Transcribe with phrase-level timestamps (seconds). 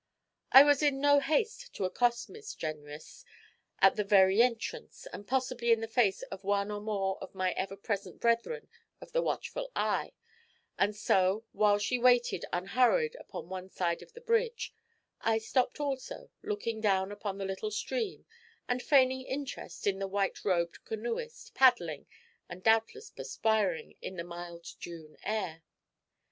[0.51, 3.23] I was in no haste to accost Miss Jenrys
[3.83, 7.51] at the very entrance, and possibly in the face of one or more of my
[7.51, 8.67] ever present brethren
[8.99, 10.13] of the watchful eye,
[10.75, 14.73] and so, while she waited unhurried upon one side of the bridge,
[15.21, 18.25] I stopped also, looking down upon the little stream
[18.67, 22.07] and feigning interest in the white robed canoeist paddling,
[22.49, 25.61] and doubtless perspiring, in the mild June air.